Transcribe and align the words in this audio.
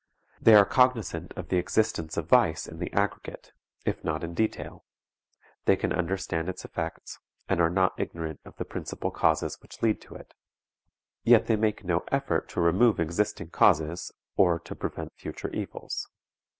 They 0.41 0.55
are 0.55 0.65
cognizant 0.65 1.31
of 1.35 1.49
the 1.49 1.57
existence 1.57 2.17
of 2.17 2.27
vice 2.27 2.65
in 2.67 2.79
the 2.79 2.91
aggregate, 2.91 3.51
if 3.85 4.03
not 4.03 4.23
in 4.23 4.33
detail; 4.33 4.83
they 5.65 5.75
can 5.75 5.93
understand 5.93 6.49
its 6.49 6.65
effects, 6.65 7.19
and 7.47 7.61
are 7.61 7.69
not 7.69 7.99
ignorant 7.99 8.39
of 8.43 8.55
the 8.55 8.65
principal 8.65 9.11
causes 9.11 9.59
which 9.61 9.83
lead 9.83 10.01
to 10.01 10.15
it; 10.15 10.33
yet 11.21 11.45
they 11.45 11.55
make 11.55 11.83
no 11.83 12.03
effort 12.11 12.49
to 12.49 12.61
remove 12.61 12.99
existing 12.99 13.51
causes 13.51 14.11
or 14.35 14.57
to 14.61 14.73
prevent 14.73 15.13
future 15.17 15.51
evils. 15.51 16.07